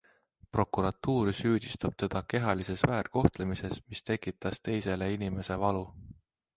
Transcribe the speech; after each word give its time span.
Prokuratuur 0.55 1.29
süüdistab 1.39 1.93
teda 2.05 2.23
kehalises 2.35 2.87
väärkohtlemises, 2.95 3.81
mis 3.93 4.05
tekitas 4.11 4.67
teisele 4.69 5.15
inimese 5.21 5.65
valu. 5.67 5.89